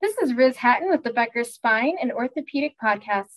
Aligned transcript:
This 0.00 0.16
is 0.16 0.32
Riz 0.32 0.56
Hatton 0.56 0.88
with 0.88 1.04
the 1.04 1.12
Becker 1.12 1.44
Spine 1.44 1.96
and 2.00 2.10
Orthopedic 2.10 2.74
Podcast. 2.82 3.36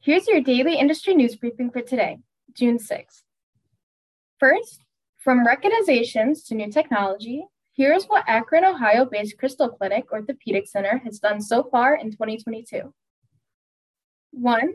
Here's 0.00 0.28
your 0.28 0.42
daily 0.42 0.76
industry 0.76 1.14
news 1.14 1.36
briefing 1.36 1.70
for 1.70 1.80
today, 1.80 2.18
June 2.54 2.76
6th. 2.76 3.22
First, 4.38 4.84
from 5.16 5.46
recognizations 5.46 6.42
to 6.44 6.54
new 6.54 6.70
technology, 6.70 7.46
here's 7.74 8.04
what 8.04 8.24
Akron, 8.28 8.62
Ohio 8.62 9.06
based 9.06 9.38
Crystal 9.38 9.70
Clinic 9.70 10.12
Orthopedic 10.12 10.66
Center 10.66 10.98
has 10.98 11.18
done 11.18 11.40
so 11.40 11.62
far 11.62 11.94
in 11.94 12.10
2022. 12.10 12.92
One, 14.32 14.74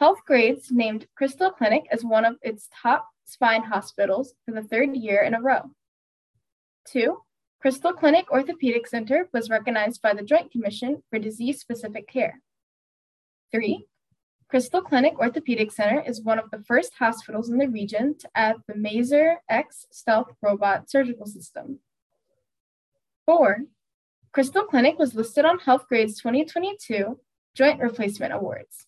Healthgrades 0.00 0.72
named 0.72 1.06
Crystal 1.14 1.52
Clinic 1.52 1.84
as 1.92 2.02
one 2.02 2.24
of 2.24 2.34
its 2.42 2.68
top 2.74 3.08
spine 3.26 3.62
hospitals 3.62 4.34
for 4.44 4.50
the 4.50 4.64
third 4.64 4.96
year 4.96 5.22
in 5.22 5.34
a 5.34 5.40
row. 5.40 5.70
Two, 6.84 7.18
Crystal 7.60 7.92
Clinic 7.92 8.30
Orthopedic 8.30 8.86
Center 8.86 9.28
was 9.32 9.50
recognized 9.50 10.00
by 10.00 10.14
the 10.14 10.22
Joint 10.22 10.52
Commission 10.52 11.02
for 11.10 11.18
Disease 11.18 11.60
Specific 11.60 12.06
Care. 12.06 12.40
Three, 13.50 13.86
Crystal 14.48 14.80
Clinic 14.80 15.18
Orthopedic 15.18 15.72
Center 15.72 16.00
is 16.06 16.22
one 16.22 16.38
of 16.38 16.52
the 16.52 16.62
first 16.62 16.92
hospitals 17.00 17.50
in 17.50 17.58
the 17.58 17.66
region 17.66 18.16
to 18.18 18.28
add 18.36 18.56
the 18.68 18.74
Mazor 18.74 19.38
X 19.48 19.86
stealth 19.90 20.28
robot 20.40 20.88
surgical 20.88 21.26
system. 21.26 21.80
Four, 23.26 23.64
Crystal 24.32 24.64
Clinic 24.64 24.96
was 24.96 25.16
listed 25.16 25.44
on 25.44 25.58
Healthgrades 25.58 26.16
2022 26.22 27.18
Joint 27.56 27.80
Replacement 27.80 28.32
Awards. 28.32 28.86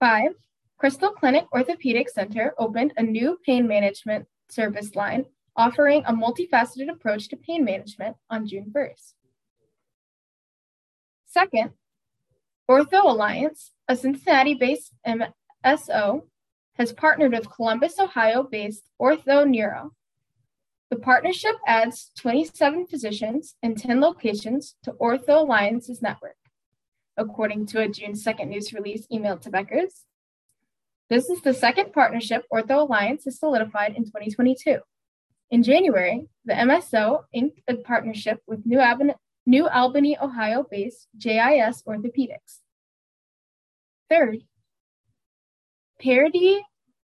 Five, 0.00 0.32
Crystal 0.78 1.10
Clinic 1.10 1.44
Orthopedic 1.52 2.08
Center 2.08 2.54
opened 2.58 2.92
a 2.96 3.04
new 3.04 3.38
pain 3.46 3.68
management 3.68 4.26
service 4.48 4.96
line 4.96 5.26
offering 5.60 6.02
a 6.06 6.12
multifaceted 6.14 6.90
approach 6.90 7.28
to 7.28 7.36
pain 7.36 7.62
management 7.62 8.16
on 8.30 8.46
June 8.46 8.72
1st. 8.74 9.12
Second, 11.26 11.72
Ortho 12.68 13.04
Alliance, 13.04 13.72
a 13.86 13.94
Cincinnati 13.94 14.54
based 14.54 14.94
MSO, 15.06 16.22
has 16.78 16.94
partnered 16.94 17.32
with 17.32 17.50
Columbus, 17.50 17.98
Ohio 17.98 18.42
based 18.42 18.84
Ortho 18.98 19.46
Neuro. 19.46 19.92
The 20.88 20.96
partnership 20.96 21.56
adds 21.66 22.10
27 22.16 22.86
physicians 22.86 23.54
in 23.62 23.74
10 23.74 24.00
locations 24.00 24.76
to 24.84 24.92
Ortho 24.92 25.42
Alliance's 25.42 26.00
network, 26.00 26.38
according 27.18 27.66
to 27.66 27.82
a 27.82 27.88
June 27.88 28.14
2nd 28.14 28.48
news 28.48 28.72
release 28.72 29.06
emailed 29.12 29.42
to 29.42 29.50
Beckers. 29.50 30.04
This 31.10 31.28
is 31.28 31.42
the 31.42 31.52
second 31.52 31.92
partnership 31.92 32.44
Ortho 32.50 32.88
Alliance 32.88 33.24
has 33.26 33.38
solidified 33.38 33.94
in 33.94 34.04
2022. 34.04 34.78
In 35.50 35.62
January, 35.64 36.28
the 36.44 36.54
MSO 36.54 37.24
inked 37.32 37.60
a 37.66 37.76
partnership 37.76 38.40
with 38.46 38.64
New, 38.64 38.78
Ab- 38.78 39.16
New 39.46 39.66
Albany, 39.68 40.16
Ohio 40.20 40.64
based 40.70 41.08
JIS 41.16 41.82
Orthopedics. 41.86 42.60
Third, 44.08 44.38
Pardee 46.00 46.62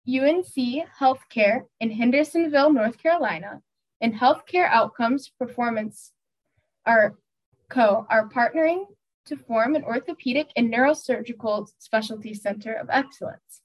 UNC 0.08 0.86
Healthcare 0.98 1.62
in 1.80 1.90
Hendersonville, 1.90 2.72
North 2.72 2.96
Carolina, 2.98 3.60
and 4.00 4.14
Healthcare 4.14 4.68
Outcomes 4.70 5.30
Performance 5.38 6.12
are 6.86 7.14
co 7.68 8.06
are 8.08 8.28
partnering 8.28 8.84
to 9.26 9.36
form 9.36 9.74
an 9.74 9.84
orthopedic 9.84 10.48
and 10.56 10.72
neurosurgical 10.72 11.68
specialty 11.78 12.32
center 12.32 12.72
of 12.72 12.88
excellence. 12.88 13.62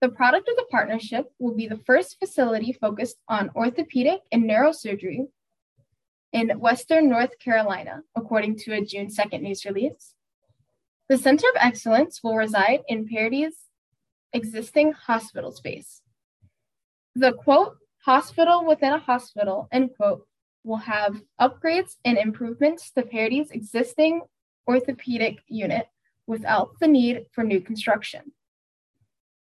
The 0.00 0.10
product 0.10 0.48
of 0.48 0.56
the 0.56 0.66
partnership 0.70 1.32
will 1.38 1.54
be 1.54 1.66
the 1.66 1.80
first 1.86 2.18
facility 2.18 2.72
focused 2.72 3.16
on 3.28 3.50
orthopedic 3.56 4.20
and 4.30 4.44
neurosurgery 4.44 5.28
in 6.32 6.50
Western 6.60 7.08
North 7.08 7.38
Carolina, 7.38 8.02
according 8.14 8.56
to 8.58 8.72
a 8.72 8.84
June 8.84 9.06
2nd 9.06 9.40
news 9.40 9.64
release. 9.64 10.12
The 11.08 11.16
Center 11.16 11.46
of 11.48 11.56
Excellence 11.60 12.20
will 12.22 12.36
reside 12.36 12.80
in 12.88 13.08
Pardee's 13.08 13.56
existing 14.32 14.92
hospital 14.92 15.50
space. 15.52 16.02
The 17.14 17.32
quote, 17.32 17.78
hospital 18.04 18.66
within 18.66 18.92
a 18.92 18.98
hospital, 18.98 19.68
end 19.72 19.90
quote, 19.96 20.26
will 20.62 20.76
have 20.76 21.22
upgrades 21.40 21.96
and 22.04 22.18
improvements 22.18 22.90
to 22.90 23.02
Pardee's 23.02 23.50
existing 23.50 24.22
orthopedic 24.68 25.38
unit 25.48 25.86
without 26.26 26.78
the 26.80 26.88
need 26.88 27.26
for 27.32 27.44
new 27.44 27.60
construction. 27.60 28.32